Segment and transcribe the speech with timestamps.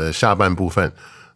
[0.00, 0.90] 的下半部分。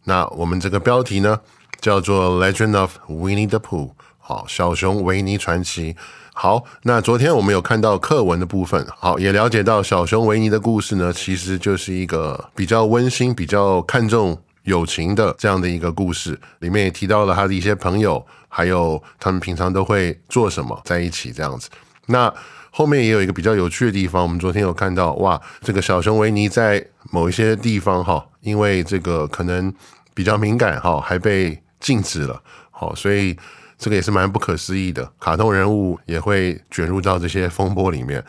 [0.05, 1.39] 那我们这个标题呢
[1.79, 5.95] 叫做 Legend of Winnie the Pooh，好，小熊维尼传奇。
[6.33, 21.69] 好，那昨天我们有看到课文的部分，好，也了解到小熊维尼的故事呢，其实就是一个比较温馨、比较看重友情的这样的一个故事，里面也提到了他的一些朋友，还有他们平常都会做什么在一起这样子。
[22.07, 22.33] 那
[22.71, 29.73] 后面也有一个比较有趣的地方，我们昨天有看到，哇，这个小熊维尼在某一些地方哈，因为这个可能
[30.13, 33.37] 比较敏感哈，还被禁止了，好，所以
[33.77, 35.09] 这个也是蛮不可思议的。
[35.19, 38.23] 卡通人物也会卷入到这些风波里面。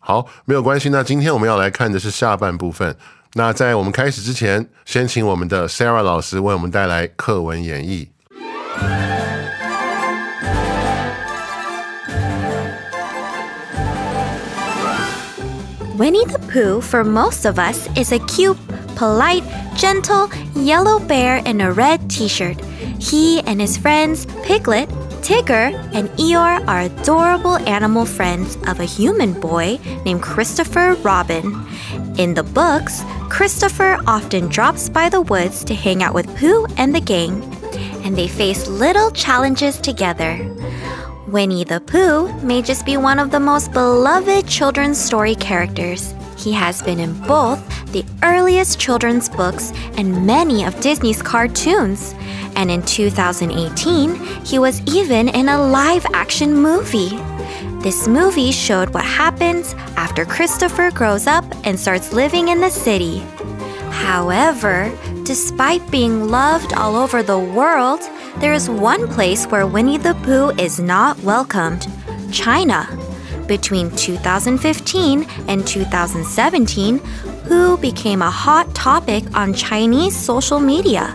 [0.00, 0.90] 好，没有关系。
[0.90, 2.96] 那今天我们要来看的是下半部分。
[3.34, 8.08] 那在我们开始之前，先请我们的 Sarah 老师为我们带来课文演绎。
[15.94, 18.58] Winnie the Pooh, for most of us, is a cute,
[18.96, 19.44] polite,
[19.76, 22.60] gentle yellow bear in a red t shirt.
[22.98, 24.88] He and his friends, Piglet,
[25.22, 31.64] Tigger, and Eeyore, are adorable animal friends of a human boy named Christopher Robin.
[32.18, 36.92] In the books, Christopher often drops by the woods to hang out with Pooh and
[36.92, 37.40] the gang,
[38.04, 40.34] and they face little challenges together.
[41.34, 46.14] Winnie the Pooh may just be one of the most beloved children's story characters.
[46.36, 52.14] He has been in both the earliest children's books and many of Disney's cartoons.
[52.54, 54.14] And in 2018,
[54.44, 57.18] he was even in a live action movie.
[57.82, 63.24] This movie showed what happens after Christopher grows up and starts living in the city.
[63.90, 68.00] However, despite being loved all over the world,
[68.38, 71.86] there is one place where Winnie the Pooh is not welcomed
[72.30, 72.86] China.
[73.48, 76.98] Between 2015 and 2017,
[77.46, 81.14] Pooh became a hot topic on Chinese social media.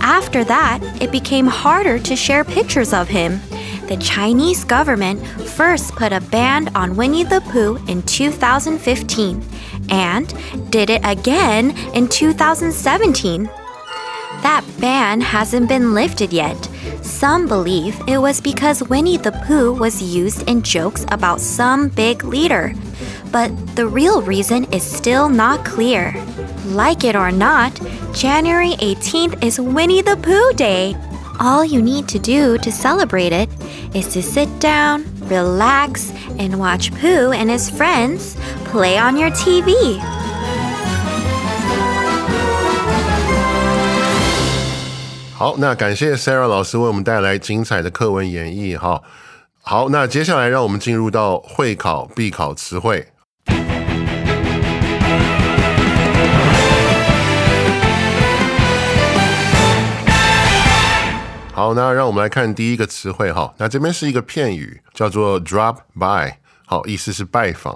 [0.00, 3.40] After that, it became harder to share pictures of him.
[3.88, 9.42] The Chinese government first put a ban on Winnie the Pooh in 2015
[9.90, 10.32] and
[10.70, 13.44] did it again in 2017.
[14.42, 16.68] That ban hasn't been lifted yet.
[17.02, 22.24] Some believe it was because Winnie the Pooh was used in jokes about some big
[22.24, 22.74] leader.
[23.30, 26.14] But the real reason is still not clear.
[26.66, 27.78] Like it or not,
[28.12, 30.94] January 18th is Winnie the Pooh Day.
[31.40, 33.48] All you need to do to celebrate it
[33.94, 38.35] is to sit down, relax, and watch Pooh and his friends
[38.71, 39.99] play on your TV.
[45.33, 49.01] 好，那感谢 Sarah 老师为我们带来精彩的课文演绎哈。
[49.61, 53.07] 好，那接下来让我们进入到会考必考词汇。
[61.54, 63.54] 好，那让我们来看第一个词汇哈。
[63.58, 66.32] 那这边是一个片语，叫做 drop by，
[66.66, 67.72] 好，意思是拜访。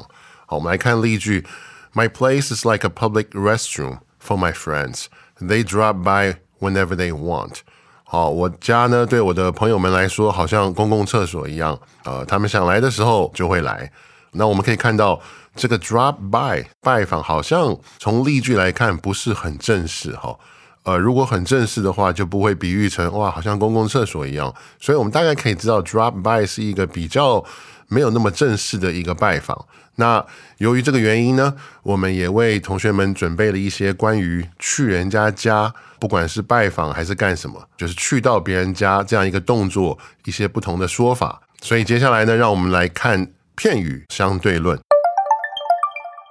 [0.46, 1.46] 好，我们来看例句
[1.94, 5.04] ：My place is like a public restroom for my friends.
[5.40, 7.58] They drop by whenever they want.
[8.02, 13.92] 好，我家呢对我的朋友们来说，好像公共厕所一样，呃，他们想来的时候就会来。
[14.32, 15.20] 那我们可以看到
[15.54, 20.36] 这个 drop by 拜访，好像从例句来看不是很正式哈。
[20.88, 24.54] 呃，如果很正式的话，就不会比喻成哇，好像公共厕所一样。
[24.80, 27.44] 所以我们大概可以知道，drop by 是一个比较
[27.88, 29.66] 没有那么正式的一个拜访。
[29.96, 30.24] 那
[30.56, 35.70] 由于这个原因呢，我们也为同学们准备了一些关于去人家家，
[36.00, 41.42] 不管是拜访还是干什么，就是去到别人家这样一个动作，一些不同的说法。
[41.60, 44.80] 所以接下来呢，让我们来看片语相对论。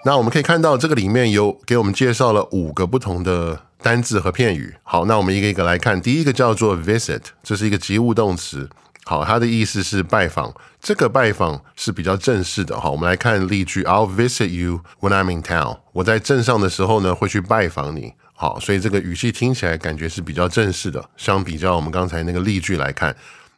[0.04, 4.76] 那我们可以看到，这个里面有给我们介绍了五个不同的单字和片语。
[4.84, 6.02] 好，那我们一个一个来看。
[6.02, 8.70] 第一个叫做 visit，这是一个及物动词。
[9.06, 10.54] 好，它的意思是拜访。
[10.82, 12.80] 这个拜访是比较正式的。
[12.80, 15.80] 好，我们来看例句：I'll visit you when I'm in town。
[15.94, 18.14] 我在镇上的时候呢，会去拜访你。
[18.34, 21.10] 好，所以这个语气听起来感觉是比较正式的。
[21.16, 23.16] 相比较我们刚才那个例句来看，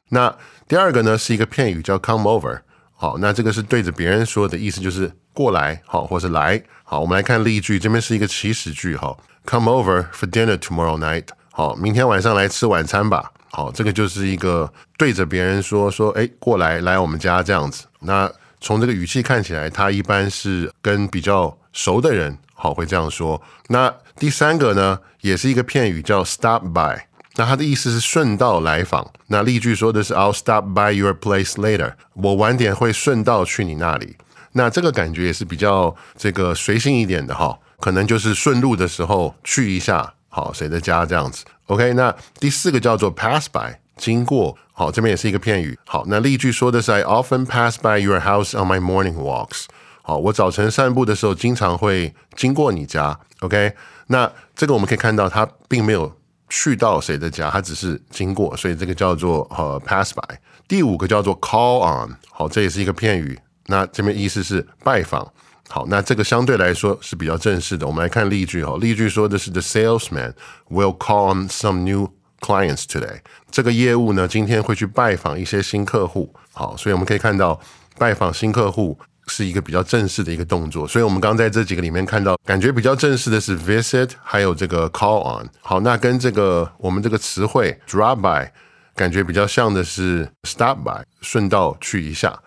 [0.09, 0.33] 那
[0.67, 2.61] 第二个呢是一个片语叫 come over。
[2.93, 6.61] 好，那这个是对着别人说的意思，就是过来，好，或是来。
[6.83, 9.17] 好，我们来看例句，这边是一个祈使句，哈
[9.49, 11.23] ，Come over for dinner tomorrow night。
[11.51, 13.31] 好，明天晚上来吃晚餐吧。
[13.49, 17.85] 好，这个就是一个对着别人说说，哎，过来，来我们家这样子。
[18.01, 18.31] 那
[18.61, 23.41] 从这个语气看起来，他一般是跟比较熟的人，好，会这样说。
[23.69, 27.01] 那第三个呢，也是一个片语，叫 stop by。
[27.35, 29.11] 那它的意思是顺道来访。
[29.27, 31.93] 那例句说的是 I'll stop by your place later。
[32.13, 34.15] 我晚点会顺道去你那里。
[34.51, 41.45] 那这个感觉也是比较这个随性一点的哈，可能就是顺路的时候去一下，好谁的家这样子。
[41.67, 44.57] OK，那第四个叫做 pass by，经过。
[44.73, 45.77] 好，这边也是一个片语。
[45.85, 49.65] 好，那例句说的是 I often pass by your house on my morning walks。
[50.01, 53.19] 好，我早晨散步的时候经常会经过你家。
[53.41, 53.73] OK，
[54.07, 56.15] 那这个我们可以看到它并没有。
[56.51, 60.35] 去到谁的家，他只是经过，所以这个叫做呃 pass by。
[60.67, 63.39] 第五个叫做 call on，好，这也是一个片语。
[63.67, 65.31] 那这边意思是拜访。
[65.69, 67.87] 好，那这个相对来说是比较正式的。
[67.87, 70.33] 我们来看例句哈，例句说的是 The salesman
[70.69, 72.11] will call on some new
[72.41, 73.19] clients today。
[73.49, 76.33] 这个业务呢，今天会去拜访一些新客户。
[76.53, 77.59] 好，所以我们可以看到
[77.97, 78.99] 拜访新客户。
[79.31, 85.47] 是一个比较正式的一个动作，所以我们刚在这几个里面看到，感觉比较正式的是 visit，还有这个 call on。
[85.61, 88.49] 好，那跟这个我们这个词汇 drop by，
[88.95, 92.41] 感觉比较像的是 stop by，顺道去一下。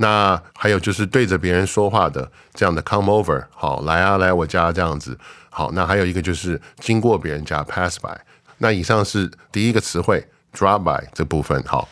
[0.00, 5.18] 那还有就是对着别人说话的这样的 come over，好，来啊，来我家这样子。
[5.50, 8.18] 好，那还有一个就是经过别人家 pass by。
[8.56, 11.86] 那以上是第一个词汇 drop by 这部分，好。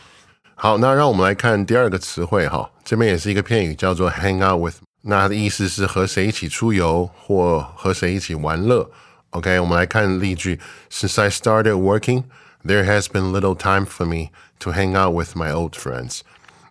[0.55, 4.76] 好，那让我们来看第二个词汇哈，这边也是一个片语，叫做 hang out with。
[5.02, 8.90] 那它的意思是和谁一起出游或和谁一起玩乐。
[9.31, 10.58] OK，我们来看例句
[10.90, 12.25] ：Since I started working,
[12.64, 16.20] there has been little time for me to hang out with my old friends。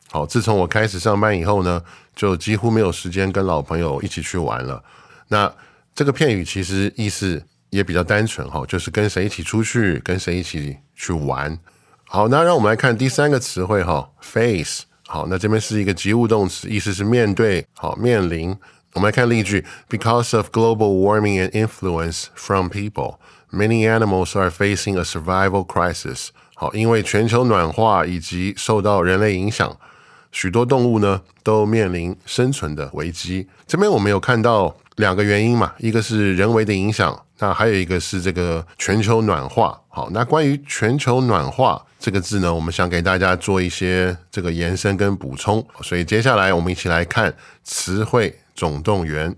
[0.10, 1.84] 好，自从我开始上班以后呢，
[2.16, 4.82] 就几乎没有时间跟老朋友一起去玩了。
[5.28, 5.52] 那
[5.94, 11.60] 这个片语其实意思也比较单纯哈，就是跟谁一起出去，跟谁一起去玩。
[12.06, 14.84] 好，那让我们来看第三个词汇哈，face。
[15.06, 18.56] 好，那这边是一个及物动词，意思是面对，好，面临。
[18.94, 23.18] 我们来看例句：Because of global warming and influence from people,
[23.52, 26.30] many animals are facing a survival crisis。
[26.56, 29.78] 好，因为全球暖化以及受到人类影响，
[30.40, 33.48] 许多动物呢都面临生存的危机。
[33.66, 39.82] 这边我们有看到两个原因嘛，一个是人为的影响，那还有一个是这个全球暖化。
[39.90, 41.84] 好，那关于全球暖化。
[42.00, 49.36] 这个字呢，我们想给大家做一些这个延伸跟补充，所以接下来我们一起来看词汇总动员。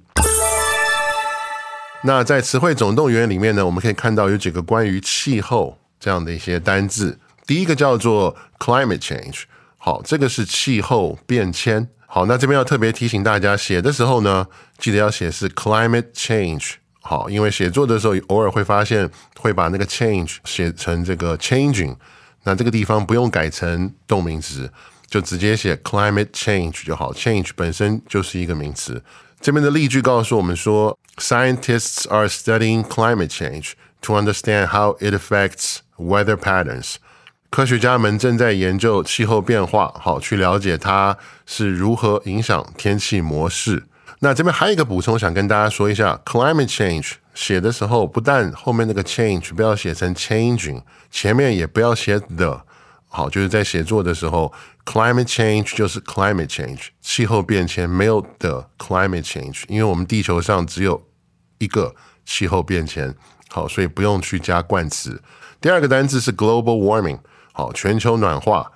[2.03, 7.17] 那在词汇总动员里面呢，我们可以看到有几个关于气候这样的一些单字。
[7.47, 9.43] 第一个叫做 climate change，
[9.81, 11.87] 好，这个是气候变迁。
[12.05, 14.45] 好，那这边要特别提醒大家，写的时候呢，
[14.77, 16.73] 记得要写是 climate change。
[17.01, 21.95] 好，因为写作的时候偶尔会发现会把那个 change 写成这个 changing。
[22.43, 24.69] 那这个地方不用改成动名词，
[25.07, 27.13] 就直接写 climate change 就好。
[27.13, 29.01] change 本身就是一个名词。
[29.39, 36.95] 这边的例句告诉我们说，scientists are studying climate change to understand how it affects weather patterns。
[37.49, 43.85] 科学家们正在研究气候变化，好去了解它是如何影响天气模式。
[44.19, 52.61] 那这边还有一个补充，想跟大家说一下，climate change 写的时候，不但后面那个 change 不要写成 changing，前面也不要写 the，
[53.07, 54.53] 好，就是在写作的时候
[54.85, 61.01] ，climate change 就是 climate change，气候变迁没有的 climate change，因为我们地球上只有
[61.57, 63.15] 一个气候变迁，
[63.49, 65.19] 好，所以不用去加冠词。
[65.61, 67.19] 第二个单词是 global warming，
[67.59, 68.71] 好，全球暖化。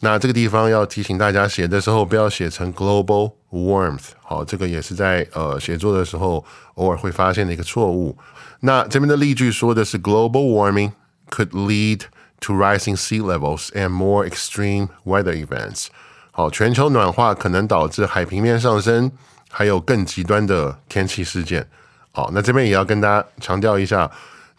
[0.00, 4.06] 那这个地方要提醒大家，写的时候不要写成 global warmth。
[4.24, 8.18] 好，这个也是在呃写作的时候偶尔会发现的一个错误。
[8.58, 10.90] 那这边的例句说的是 global warming
[11.30, 12.00] could lead
[12.40, 15.86] to rising sea levels and more extreme weather events。
[16.32, 19.12] 好，全球暖化可能导致海平面上升，
[19.48, 21.64] 还有更极端的天气事件。
[22.10, 24.10] 好，那这边也要跟大家强调一下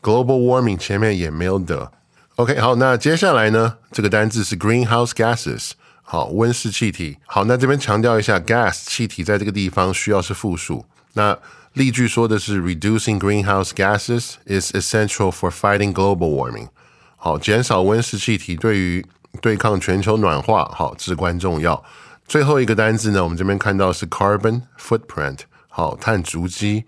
[0.01, 1.91] ，global warming 前面也没有的。
[2.37, 3.77] OK，好，那接下来呢？
[3.93, 5.71] 这个单字是 greenhouse gases，
[6.03, 7.17] 好，温室气体。
[7.25, 10.85] 好，那这边强调一下，gas 气体在这个地方需要是复数。
[11.13, 11.37] 那
[11.71, 16.67] 例句说的是 “reducing greenhouse gases is essential for fighting global warming”。
[17.15, 19.05] 好，减少温室气体对于
[19.39, 21.81] 对抗全球暖化好至关重要。
[22.27, 25.39] 最后一个单字呢，我们这边看到是 carbon footprint，
[25.69, 26.83] 好，碳足迹。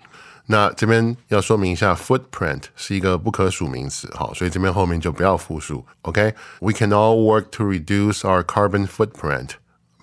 [0.47, 5.87] 那这边要说明一下，footprint 是一个不可数名词，好，所以这边后面就不要复数。
[6.03, 9.51] OK，we can all work to reduce our carbon footprint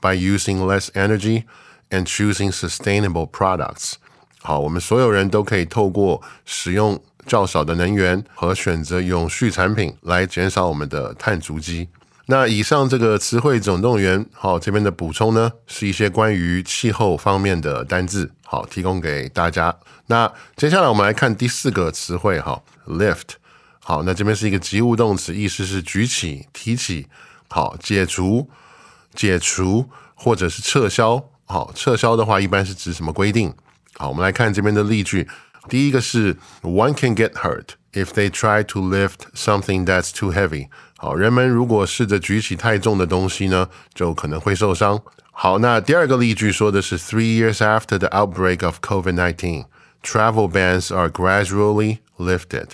[0.01, 1.43] by using less energy
[1.89, 3.95] and choosing sustainable products。
[4.41, 6.97] 好，我们所有人都可以透过使用
[7.27, 11.89] 较少的能源和选择永续产品来减少我们的碳足迹。
[12.26, 19.76] 那以上这个词汇总动员，好，这边的补充呢，是一些关于气候方面的单字，好，提供给大家。
[20.06, 23.34] 那接下来我们来看第四个词汇，哈，lift，
[23.78, 27.08] 好，那这边是一个及物动词，意思是举起、提起，
[27.50, 28.48] 好，解除、
[29.14, 33.52] 解除或者是撤销，好，撤销的话一般是指什么规定？
[33.96, 35.28] 好，我们来看这边的例句，
[35.68, 40.68] 第一个是 One can get hurt if they try to lift something that's too heavy。
[41.04, 44.98] 好，人们如果试着举起太重的东西呢，就可能会受伤。
[45.32, 49.66] 好，那第二个例句说的是：Three years after the outbreak of COVID-19,
[50.02, 52.68] travel bans are gradually lifted.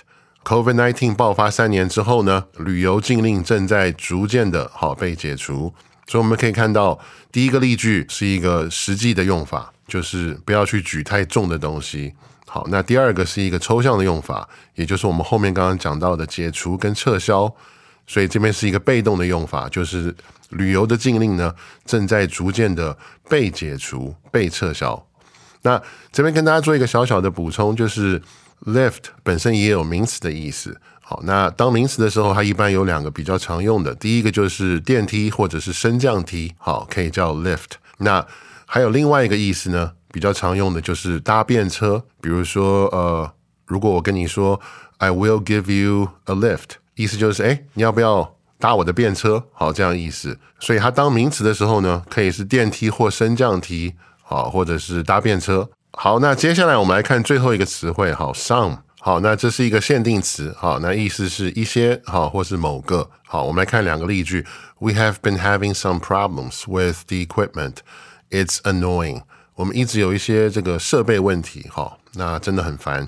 [0.45, 5.73] COVID-19 爆发三年之后呢，旅游禁令正在逐渐的好被解除。
[6.07, 6.97] 所以我们可以看到，
[7.33, 12.13] 第一个例句是一个实际的用法，就是不要去举太重的东西。
[12.47, 17.53] 好，那第二个是一个抽象的用法，也就是我们后面刚刚讲到的解除跟撤销。
[18.11, 20.13] 所以这边是一个被动的用法，就是
[20.49, 22.97] 旅游的禁令呢正在逐渐的
[23.29, 25.01] 被解除、被撤销。
[25.61, 28.21] 那这边跟大家做一个小小的补充，就是
[28.65, 30.77] lift 本身也有名词的意思。
[30.99, 37.79] 好，那当名词的时候，它一般有两个比较常用的，第一个就是电梯或者是升降梯，好，可以叫 lift。
[37.99, 38.27] 那
[38.65, 43.31] 还有另外一个意思呢，比较常用的就是搭便车，比如说呃，
[43.65, 44.59] 如果我跟你说
[44.97, 46.81] I will give you a lift。
[47.01, 49.43] 意思就是，哎，你要不要搭我的便车？
[49.51, 50.37] 好，这样意思。
[50.59, 55.67] 所以它当名词的时候呢，可以是电梯或升降梯，好，或者是搭便车。
[55.93, 58.77] 好，那接下来我们来看最后一个词汇，好，some。
[58.99, 63.09] 好，那这是一个限定词，好，那意思是一些，好，或是某个。
[63.25, 64.45] 好，我们来看两个例句。
[64.77, 67.77] We have been having some problems with the equipment.
[68.29, 69.23] It's annoying.
[69.55, 73.07] 我们一直有一些这个设备问题，好，那真的很烦。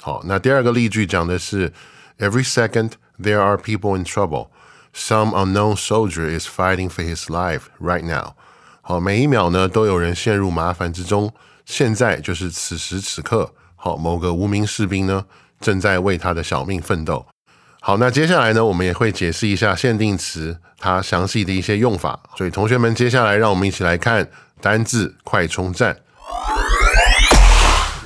[0.00, 1.70] 好，那第二个例句讲的是
[2.18, 2.92] Every second.
[3.20, 4.48] There are people in trouble.
[4.92, 8.34] Some unknown soldier is fighting for his life right now.
[8.80, 11.32] 好，每一秒呢都有人陷入麻烦之中。
[11.64, 15.24] 现在就是此时此刻，好，某个无名士兵呢
[15.60, 17.26] 正在为他的小命奋斗。
[17.80, 22.20] 好，那接下来呢，我们也会解释一下限定词它详细的一些用法。
[22.36, 24.30] 所以同学们，接下来让我们一起来看
[24.60, 25.96] 单字快充站。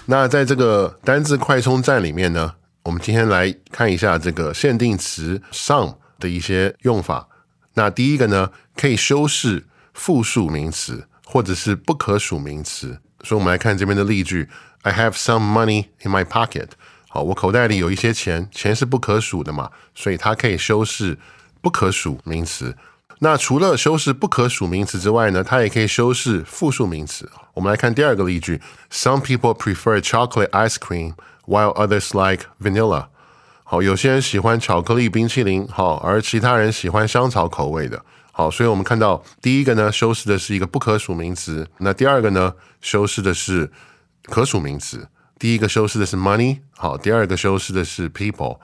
[0.06, 2.54] 那在这个单字快充站里面呢？
[2.88, 7.28] 我们今天来看一下这个限定词 some 的一些用法。
[7.74, 12.98] 那第一个呢，可以修饰复数名词或者是不可数名词。
[13.22, 14.48] 所以，我们来看这边的例句
[14.84, 16.68] ：I have some money in my pocket。
[17.10, 21.18] 好，我口袋里有一些钱，钱是不可数的嘛，所以它可以修饰
[21.60, 22.74] 不可数名词。
[23.20, 27.30] 那除了修饰不可数名词之外呢，它也可以修饰复数名词。
[27.54, 28.60] 我们来看第二个例句
[28.90, 31.14] ：Some people prefer chocolate ice cream。
[31.46, 33.06] While others like vanilla，
[33.64, 43.72] 好，有些人喜欢巧克力冰淇淋，好，而其他人喜欢香草口味的，好，所以我们看到第一个呢，修饰的是一个不可数名词，那第二个呢，修饰的是
[44.24, 45.08] 可数名词。
[45.38, 48.58] 第一个修饰的是 money，好，第二个修饰的是 people，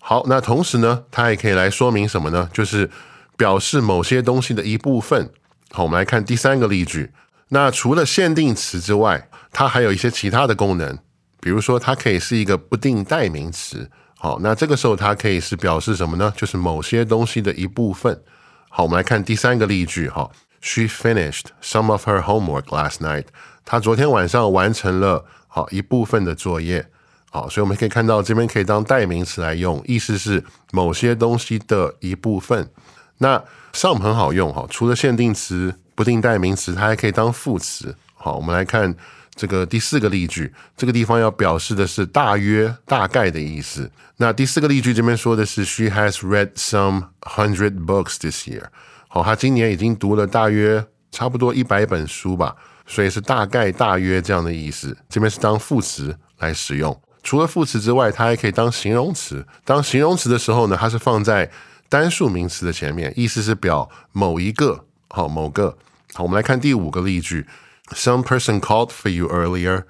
[0.00, 2.48] 好，那同时呢，它也可以来说明什么呢？
[2.52, 2.88] 就是
[3.36, 5.30] 表示某些东西的一部分。
[5.70, 7.12] 好，我们来看第三个例句，
[7.48, 10.98] 那除了限定词之外，它还有一些其他的功能。
[11.40, 16.32] 比如说，它可以是一个不定代名词，好，那这个时候它可以是表示什么呢？
[16.36, 18.22] 就是某些东西的一部分。
[18.68, 23.24] 好，我们来看第三个例句，哈，She finished some of her homework last night。
[23.64, 26.86] 她昨天晚上完成了好一部分的作业，
[27.30, 32.70] 好，所以我们可以看到这边可以当代名词来用，意思是某些东西的一部分。
[33.18, 33.42] 那
[33.72, 37.94] some 很好用，哈，除了限定词、不定代名词，它还可以当副词。
[38.14, 38.94] 好，我们来看。
[39.34, 43.90] 这个第四个例句，这个地方要表示的是大约、大概的意思。
[44.18, 48.64] 那第四个例句这边说的是，She has read some hundred books this year。
[49.08, 52.54] 好，她今年已经读了大约差不多一百本书吧，
[52.86, 54.94] 所以是大概、大约这样的意思。
[55.08, 56.94] 这边是当副词来使用。
[57.22, 59.46] 除了副词之外，它还可以当形容词。
[59.64, 61.50] 当形容词的时候呢，它是放在
[61.92, 65.76] 单数名词的前面，意思是表某一个，好，某个。
[66.14, 67.46] 好，我们来看第五个例句。
[67.90, 69.82] Some person called for you earlier,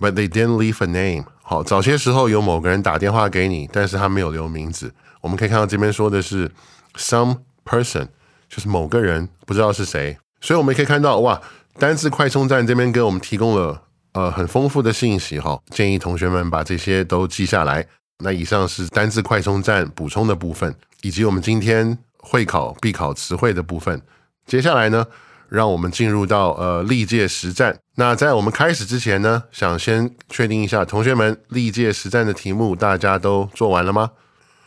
[0.00, 1.26] but they didn't leave a name。
[1.42, 4.94] 好，早些时候有某个人打电话给你，但是他没有留名字。
[5.20, 6.50] 我们可以看到这边说的是
[6.96, 8.08] some person，
[8.48, 10.16] 就是某个人，不知道是谁。
[10.40, 11.38] 所以我们可以看到，哇，
[11.78, 13.82] 单字快充站这边给我们提供了
[14.12, 17.86] 呃很丰富的信息哈，建议同学们把这些都记下来。
[18.22, 24.00] 那以上是单字快充站补充的部分，以及我们今天会考必考词汇的部分。
[24.46, 25.06] 接下来呢，
[25.48, 27.76] 让我们进入到呃历届实战。
[27.96, 34.12] 那在我们开始之前呢，想先确定一下，同学们历届实战的题目大家都做完了吗？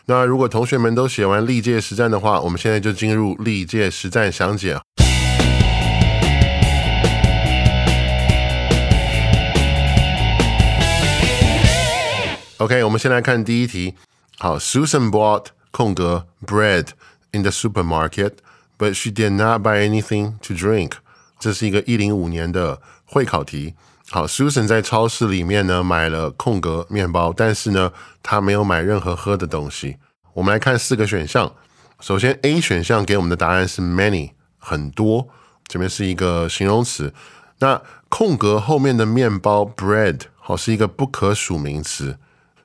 [0.07, 4.77] 那如果同学们都写完历届实战的话，我们现在就进入历届实战详解。
[12.59, 13.95] OK，我们先来看第一题。
[14.37, 16.87] 好，Susan bought 空格 bread
[17.31, 18.31] in the supermarket,
[18.77, 20.93] but she did not buy anything to drink。
[21.37, 23.75] 这是一个一零五年的会考题。
[24.09, 27.91] 好，Susan 在超市里面呢买了空格面包，但是呢
[28.23, 29.97] 她没有买任何喝的东西。
[30.31, 31.53] 我们来看四个选项。
[31.99, 35.27] 首先 A 选项给我们的答案是 many 很多，
[35.67, 37.13] 这边是一个形容词。
[37.59, 42.17] 那空格后面的面包 bread 好是一个不可数名词。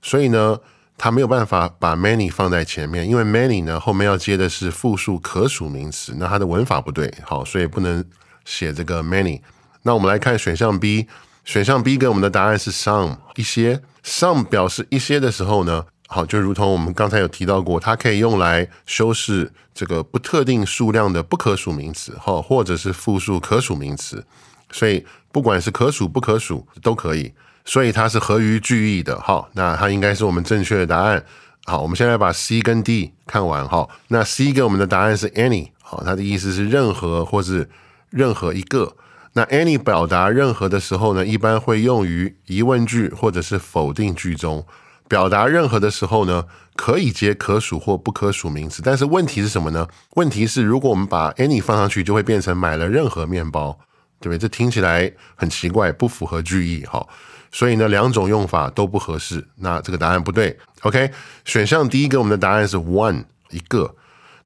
[0.02, 0.59] 所以呢，
[0.97, 8.04] 他没有办法把 many 放在前面，因为 many 呢后面要接的是复数可数名词，那它的文法不对，好，所以不能
[8.45, 9.40] 写这个 many。
[9.83, 11.07] 那我们来看选项 B，
[11.45, 24.25] 选项 B 给我们的答案是 some 一些，some 表示一些的时候呢，好，就如同我们刚才有提到过，它可以用来修饰这个不特定数量的不可数名词，哈，或者是复数可数名词，
[24.71, 27.33] 所以不管是可数不可数都可以。
[27.64, 31.25] 所以它是合于句意的，好，那它应该是我们正确的答案。
[31.67, 37.69] 好，我们现在把 C 跟 D 看完，哈，那 C 给我们的答案是 any，好，它的意思是任何或是
[38.09, 38.97] 任何一个。
[39.35, 44.67] 那 any 表达任何的时候呢，一般会用于疑问句或者是否定句中。
[45.06, 48.80] 表达任何的时候呢，可以接可数或不可数名词。
[48.82, 49.87] 但是问题是什么呢？
[50.15, 53.78] 问题是如果我们把 any 放上去，就会变成买了任何面包，
[54.19, 54.39] 对不对？
[54.39, 57.06] 这听起来很奇怪，不符合句意，哈。
[57.52, 60.58] 所以呢，两种用法都不合适，那这个答案不对。
[60.82, 61.10] OK，
[61.45, 63.95] 选项第一个我们的答案是 one 一个，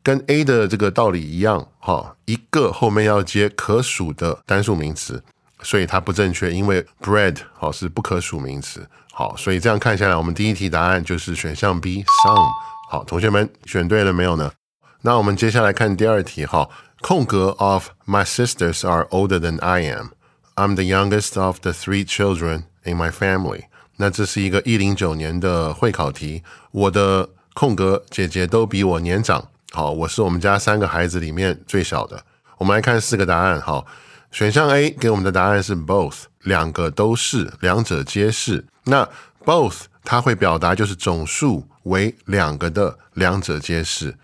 [0.02, 5.22] 跟 A 的这个道理一样，哈，一个后面要接可数的单数名词，
[5.62, 8.88] 所以它不正确，因为 bread 好是不可数名词。
[9.12, 12.50] 好，所以这样看下来，我们第一题答案就是选项 B some。
[12.90, 14.50] 好，同学们选对了没有呢？
[15.02, 16.68] 那我们接下来看第二题，哈，
[17.00, 20.08] 空格 of my sisters are older than I am.
[20.56, 22.64] I'm the youngest of the three children.
[22.84, 23.64] In my family，
[23.96, 26.42] 那这是一个一零九年的会考题。
[26.70, 29.48] 我的空格姐姐都比我年长。
[29.72, 32.22] 好，我是我们家三个孩子里面最小的。
[32.58, 33.58] 我们来看四个答案。
[33.60, 33.86] 好，
[34.30, 38.66] 选项 A 给我们的答案是 both，两个都是，两者皆是。
[38.84, 39.08] 那
[39.44, 44.14] both 它会表达就是总数为两个的，两者皆是。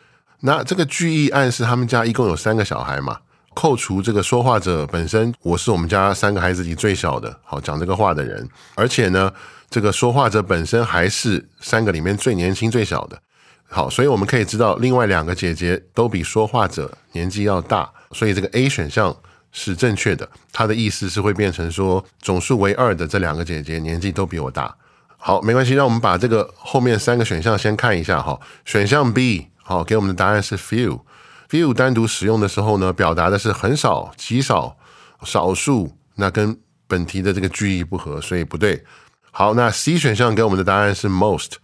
[0.41, 3.21] 那这个句意暗示他们家一共有三个小孩嘛？
[3.55, 9.33] 扣除这个说话者本身，我是我们家三个孩子里最小的，好讲这个话的人，而且呢，
[9.69, 13.21] 这个说话者本身还是三个里面最年轻最小的，
[13.69, 19.15] 好，所以我们可以知道另外两个姐姐都比说话者年纪要大，所以这个 A 选项
[19.51, 24.73] 是正确的，它的意思是会变成说总数为二的这两个姐姐年纪都比我大，
[25.19, 31.01] 好，没关系，让我们把这个后面三个选项先看一下哈，选项 B 好给我们的答案是 few。
[31.51, 34.77] Few 单独使用的时候呢，表达的是很少、极少、
[35.25, 38.85] 少数，那跟本题的这个句意不合，所以不对。
[39.33, 41.55] 好，那 C 选项给我们的答案是 most。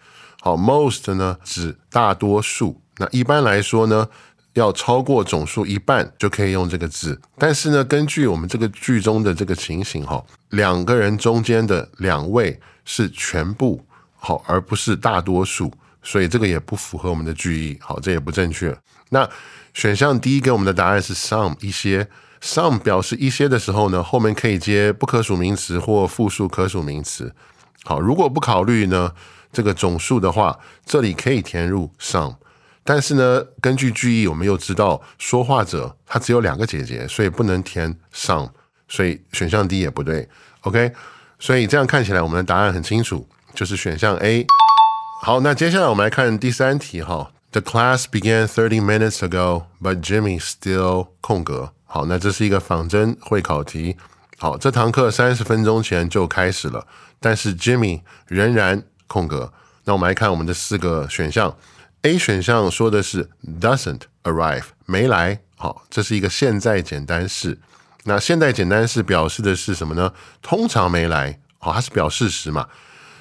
[0.40, 4.08] 好，most 呢指大多数，那一般来说呢，
[4.54, 7.20] 要超过总数一半就可以用这个字。
[7.38, 13.84] 但是呢，根据我们这个句中的这个情形，哈，两个人中间的两位是全部，
[14.16, 15.72] 好，而不是大多数，
[16.06, 17.76] 所以这个也不符合我们的句意。
[17.80, 18.74] 好，这也不正确。
[19.10, 19.28] 那
[19.74, 22.08] 选项 D 给我们的答案是 some 一些
[22.40, 27.34] ，some 表示一些的时候呢，后面可以接不可数名词或复数可数名词。
[27.82, 29.12] 好，如果不考虑呢
[29.52, 32.36] 这个总数的话，这里可以填入 some。
[32.84, 38.48] 但是呢，根据句意，我们又知道说话者他只有两个姐姐，所以不能填 some，
[38.86, 40.28] 所以选项 D 也不对。
[40.60, 40.92] OK，
[41.40, 44.46] 所以这样看起来我们的答案很清楚，就是选项 A。
[45.26, 47.32] 好，那接下来我们来看第三题哈。
[47.50, 51.72] The class began thirty minutes ago, but Jimmy still 空格。
[51.84, 53.96] 好，那这是一个仿真会考题。
[54.38, 56.86] 好，这堂课三十分钟前就开始了，
[57.18, 59.52] 但是 Jimmy 仍然空格。
[59.82, 61.56] 那我们来看我们的四个选项。
[62.02, 63.28] A 选项说的是
[63.60, 65.40] doesn't arrive，没来。
[65.56, 67.58] 好，这是一个现在简单式。
[68.04, 70.12] 那现在简单式表示的是什么呢？
[70.40, 71.40] 通常没来。
[71.58, 72.68] 好，它是表事实嘛。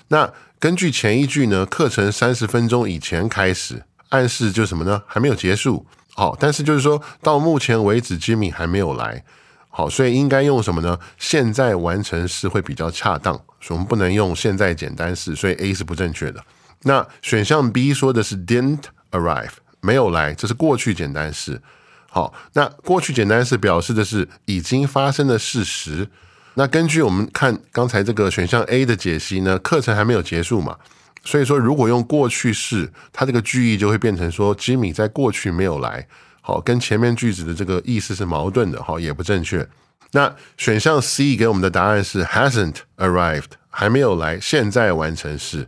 [0.10, 5.02] 那根据前一句呢，课程三十分钟以前开始，暗示就什么呢？
[5.08, 5.86] 还没有结束。
[6.14, 9.24] 好，但是就是说到目前为止，Jimmy 还没有来。
[9.70, 10.98] 好，所以应该用什么呢？
[11.18, 16.42] 现在完成式会比较恰当，所以我们不能用现在简单式，所以 A 是不正确的。
[16.84, 19.50] 那选项 B 说的是 didn't arrive，
[19.82, 21.62] 没有来，这是过去简单式。
[22.10, 26.08] 好，那过去简单式表示的是已经发生的事实。
[26.56, 30.78] 那根据我们看刚才这个选项 A 的解析呢，课程还没有结束嘛，
[31.24, 36.08] 所以说如果用过去式，它这个句意就会变成说 Jimmy 在过去没有来。
[36.42, 39.68] 好，跟前面句子的这个意思是矛盾的，好，也不正确。
[40.12, 45.68] 那选项 C 给我们的答案是 hasn't arrived，还没有来，现在完成式。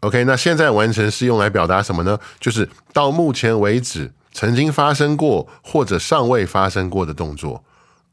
[0.00, 2.18] OK，那现在完成式用来表达什么呢？
[2.38, 7.64] 就是到目前为止曾经发生过或者尚未发生过的动作。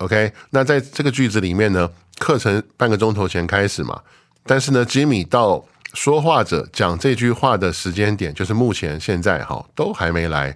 [0.03, 1.89] OK，那在这个句子里面呢，
[2.19, 4.01] 课程半个钟头前开始嘛，
[4.45, 5.63] 但是呢，Jimmy 到
[5.93, 10.55] 说话者讲这句话的时间点，就是目前现在，哈，都还没来。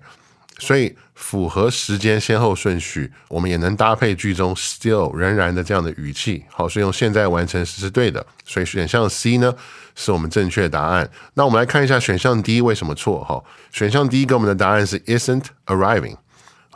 [0.60, 8.26] 所以符合时间先后顺序，我们也能搭配句中 still 仍然的这样的语气，好，所以用现在完成时是对的。
[8.44, 9.54] 所以选项 C 呢
[9.96, 11.08] 是我们正确答案。
[11.36, 13.24] 那我们来看一下选项 D 为什么错？
[13.24, 16.16] 哈，选项 D 给我们的答案是 isn't arriving，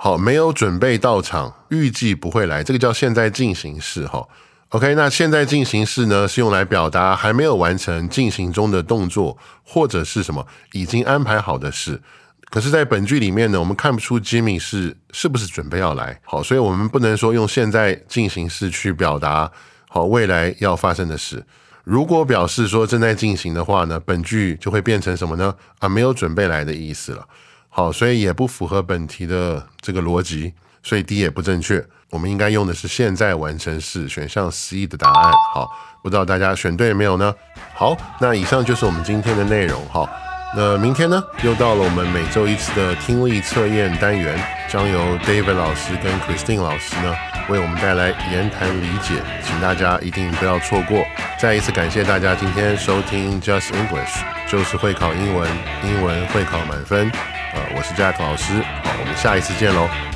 [0.03, 4.07] 好，没有准备到场，预计不会来，这个叫现在进行式。
[4.07, 4.27] 哈
[4.69, 12.01] ，OK，那现在进行式呢是用来表达还没有完成进行中的动作，或者是什么已经安排好的事。
[12.49, 19.51] 可是，在本句里面呢，我们看不出 Jimmy 是是不是准备要来，好，所以我们不能说用现在进行式去表达
[19.87, 21.45] 好未来要发生的事。
[21.83, 25.53] 如果表示说正在进行的话呢，本句就会变成什么呢？
[25.77, 27.23] 啊，没有准备来的意思了。
[27.73, 30.53] 好，所以也不符合本题的这个逻辑，
[30.83, 31.83] 所以 D 也不正确。
[32.09, 35.31] 我们应该用的是现在完成式，选项 C 的答案。
[35.53, 35.71] 好，
[36.03, 37.33] 不知道大家选对没有呢？
[37.73, 39.81] 好，那以上就是我们今天的内容。
[39.87, 40.07] 好。
[40.53, 47.15] 那明天呢，又到了我们每周一次的听力测验单元，将由 David 老师跟 Christine 老师呢
[47.47, 49.13] 为我们带来言谈理解，
[49.45, 51.05] 请大家一定不要错过。
[51.39, 55.49] 再一次感谢大家今天收听 Just English，就是会考英文，
[55.85, 57.09] 英文会考满分。
[57.53, 60.10] 呃，我是 Jack 老师，好，我们下一次见喽。